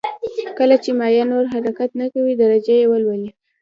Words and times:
کله 0.57 0.75
چې 0.83 0.91
مایع 0.99 1.23
نور 1.31 1.43
حرکت 1.53 1.91
نه 1.99 2.05
کوي 2.13 2.33
درجه 2.41 2.73
یې 2.79 2.85
ولولئ. 2.89 3.29